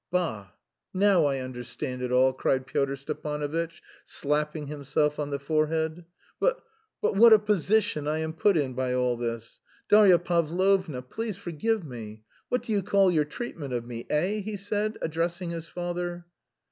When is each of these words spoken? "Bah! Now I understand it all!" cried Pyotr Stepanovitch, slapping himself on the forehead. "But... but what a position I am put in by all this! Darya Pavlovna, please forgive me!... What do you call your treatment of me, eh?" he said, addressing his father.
"Bah! 0.09 0.47
Now 0.95 1.25
I 1.25 1.37
understand 1.41 2.01
it 2.01 2.11
all!" 2.11 2.33
cried 2.33 2.65
Pyotr 2.65 2.95
Stepanovitch, 2.95 3.83
slapping 4.03 4.65
himself 4.65 5.19
on 5.19 5.29
the 5.29 5.37
forehead. 5.37 6.05
"But... 6.39 6.59
but 7.03 7.15
what 7.15 7.33
a 7.33 7.37
position 7.37 8.07
I 8.07 8.17
am 8.17 8.33
put 8.33 8.57
in 8.57 8.73
by 8.73 8.95
all 8.95 9.15
this! 9.15 9.59
Darya 9.89 10.17
Pavlovna, 10.17 11.03
please 11.03 11.37
forgive 11.37 11.85
me!... 11.85 12.23
What 12.49 12.63
do 12.63 12.71
you 12.71 12.81
call 12.81 13.11
your 13.11 13.25
treatment 13.25 13.75
of 13.75 13.85
me, 13.85 14.07
eh?" 14.09 14.39
he 14.39 14.57
said, 14.57 14.97
addressing 15.03 15.51
his 15.51 15.67
father. 15.67 16.25